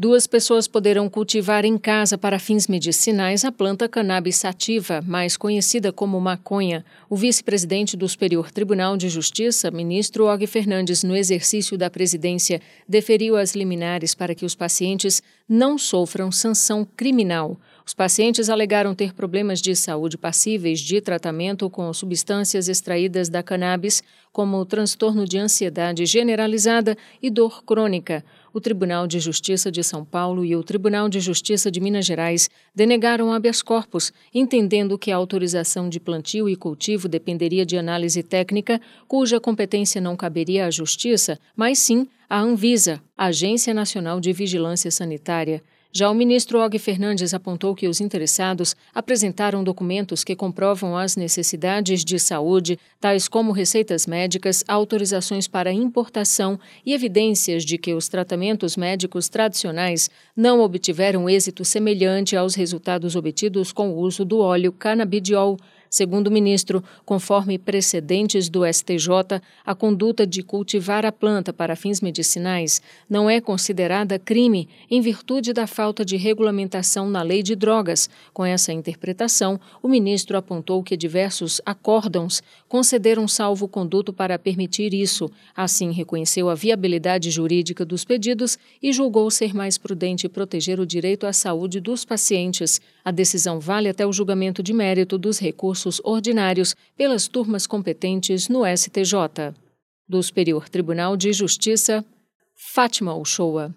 Duas 0.00 0.28
pessoas 0.28 0.68
poderão 0.68 1.08
cultivar 1.08 1.64
em 1.64 1.76
casa 1.76 2.16
para 2.16 2.38
fins 2.38 2.68
medicinais 2.68 3.44
a 3.44 3.50
planta 3.50 3.88
cannabis 3.88 4.36
sativa, 4.36 5.02
mais 5.04 5.36
conhecida 5.36 5.92
como 5.92 6.20
maconha. 6.20 6.84
O 7.10 7.16
vice-presidente 7.16 7.96
do 7.96 8.08
Superior 8.08 8.52
Tribunal 8.52 8.96
de 8.96 9.08
Justiça, 9.08 9.72
ministro 9.72 10.32
Og 10.32 10.46
Fernandes, 10.46 11.02
no 11.02 11.16
exercício 11.16 11.76
da 11.76 11.90
presidência, 11.90 12.62
deferiu 12.88 13.36
as 13.36 13.56
liminares 13.56 14.14
para 14.14 14.36
que 14.36 14.44
os 14.44 14.54
pacientes 14.54 15.20
não 15.48 15.76
sofram 15.76 16.30
sanção 16.30 16.86
criminal. 16.96 17.58
Os 17.84 17.92
pacientes 17.92 18.48
alegaram 18.48 18.94
ter 18.94 19.12
problemas 19.12 19.60
de 19.60 19.74
saúde 19.74 20.16
passíveis 20.16 20.78
de 20.78 21.00
tratamento 21.00 21.68
com 21.68 21.92
substâncias 21.92 22.68
extraídas 22.68 23.28
da 23.28 23.42
cannabis, 23.42 24.04
como 24.30 24.64
transtorno 24.64 25.24
de 25.24 25.38
ansiedade 25.38 26.06
generalizada 26.06 26.96
e 27.20 27.30
dor 27.30 27.64
crônica 27.64 28.22
o 28.52 28.60
Tribunal 28.60 29.06
de 29.06 29.20
Justiça 29.20 29.70
de 29.70 29.82
São 29.82 30.04
Paulo 30.04 30.44
e 30.44 30.54
o 30.56 30.62
Tribunal 30.62 31.08
de 31.08 31.20
Justiça 31.20 31.70
de 31.70 31.80
Minas 31.80 32.06
Gerais 32.06 32.48
denegaram 32.74 33.32
habeas 33.32 33.62
corpus, 33.62 34.12
entendendo 34.34 34.98
que 34.98 35.10
a 35.10 35.16
autorização 35.16 35.88
de 35.88 36.00
plantio 36.00 36.48
e 36.48 36.56
cultivo 36.56 37.08
dependeria 37.08 37.64
de 37.64 37.76
análise 37.76 38.22
técnica, 38.22 38.80
cuja 39.06 39.40
competência 39.40 40.00
não 40.00 40.16
caberia 40.16 40.66
à 40.66 40.70
Justiça, 40.70 41.38
mas 41.56 41.78
sim 41.78 42.06
à 42.28 42.40
Anvisa, 42.40 43.00
Agência 43.16 43.72
Nacional 43.72 44.20
de 44.20 44.32
Vigilância 44.32 44.90
Sanitária. 44.90 45.62
Já 45.90 46.10
o 46.10 46.14
ministro 46.14 46.60
Og 46.60 46.78
Fernandes 46.78 47.32
apontou 47.32 47.74
que 47.74 47.88
os 47.88 47.98
interessados 47.98 48.76
apresentaram 48.94 49.64
documentos 49.64 50.22
que 50.22 50.36
comprovam 50.36 50.94
as 50.94 51.16
necessidades 51.16 52.04
de 52.04 52.18
saúde, 52.18 52.78
tais 53.00 53.26
como 53.26 53.52
receitas 53.52 54.06
médicas, 54.06 54.62
autorizações 54.68 55.48
para 55.48 55.72
importação 55.72 56.60
e 56.84 56.92
evidências 56.92 57.64
de 57.64 57.78
que 57.78 57.94
os 57.94 58.06
tratamentos 58.06 58.76
médicos 58.76 59.30
tradicionais 59.30 60.10
não 60.36 60.60
obtiveram 60.60 61.28
êxito 61.28 61.64
semelhante 61.64 62.36
aos 62.36 62.54
resultados 62.54 63.16
obtidos 63.16 63.72
com 63.72 63.90
o 63.90 63.98
uso 63.98 64.26
do 64.26 64.40
óleo 64.40 64.72
canabidiol 64.72 65.56
Segundo 65.90 66.26
o 66.26 66.30
ministro, 66.30 66.84
conforme 67.04 67.58
precedentes 67.58 68.48
do 68.48 68.62
STJ, 68.66 69.40
a 69.64 69.74
conduta 69.74 70.26
de 70.26 70.42
cultivar 70.42 71.06
a 71.06 71.12
planta 71.12 71.50
para 71.52 71.76
fins 71.76 72.00
medicinais 72.02 72.82
não 73.08 73.28
é 73.28 73.40
considerada 73.40 74.18
crime 74.18 74.68
em 74.90 75.00
virtude 75.00 75.52
da 75.52 75.66
falta 75.66 76.04
de 76.04 76.16
regulamentação 76.16 77.08
na 77.08 77.22
lei 77.22 77.42
de 77.42 77.56
drogas. 77.56 78.10
Com 78.34 78.44
essa 78.44 78.70
interpretação, 78.72 79.58
o 79.82 79.88
ministro 79.88 80.36
apontou 80.36 80.82
que 80.82 80.96
diversos 80.96 81.60
acórdãos 81.64 82.42
concederam 82.68 83.26
salvo-conduto 83.26 84.12
para 84.12 84.38
permitir 84.38 84.92
isso. 84.92 85.30
Assim, 85.56 85.90
reconheceu 85.90 86.50
a 86.50 86.54
viabilidade 86.54 87.30
jurídica 87.30 87.84
dos 87.84 88.04
pedidos 88.04 88.58
e 88.82 88.92
julgou 88.92 89.30
ser 89.30 89.54
mais 89.54 89.78
prudente 89.78 90.28
proteger 90.28 90.78
o 90.78 90.86
direito 90.86 91.26
à 91.26 91.32
saúde 91.32 91.80
dos 91.80 92.04
pacientes. 92.04 92.80
A 93.02 93.10
decisão 93.10 93.58
vale 93.58 93.88
até 93.88 94.06
o 94.06 94.12
julgamento 94.12 94.62
de 94.62 94.74
mérito 94.74 95.16
dos 95.16 95.38
recursos 95.38 95.77
recursos 95.78 96.00
ordinários 96.04 96.74
pelas 96.96 97.28
turmas 97.28 97.66
competentes 97.66 98.48
no 98.48 98.64
STJ. 98.66 99.54
Do 100.08 100.22
Superior 100.22 100.68
Tribunal 100.68 101.16
de 101.16 101.32
Justiça, 101.32 102.04
Fátima 102.54 103.14
Uchoa. 103.14 103.74